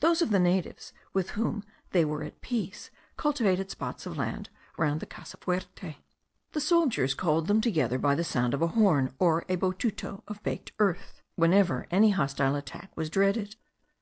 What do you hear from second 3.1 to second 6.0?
cultivated spots of land round the casa fuerte.